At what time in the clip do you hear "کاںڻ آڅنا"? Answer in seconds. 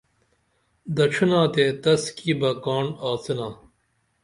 2.63-3.47